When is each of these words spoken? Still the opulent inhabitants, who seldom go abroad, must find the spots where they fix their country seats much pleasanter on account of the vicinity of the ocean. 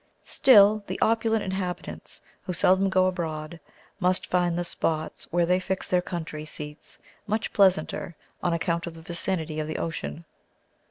Still 0.25 0.83
the 0.87 0.97
opulent 0.99 1.43
inhabitants, 1.43 2.21
who 2.41 2.53
seldom 2.53 2.89
go 2.89 3.05
abroad, 3.05 3.59
must 3.99 4.25
find 4.25 4.57
the 4.57 4.63
spots 4.63 5.27
where 5.29 5.45
they 5.45 5.59
fix 5.59 5.91
their 5.91 6.01
country 6.01 6.43
seats 6.43 6.97
much 7.27 7.53
pleasanter 7.53 8.15
on 8.41 8.51
account 8.51 8.87
of 8.87 8.95
the 8.95 9.03
vicinity 9.03 9.59
of 9.59 9.67
the 9.67 9.77
ocean. 9.77 10.25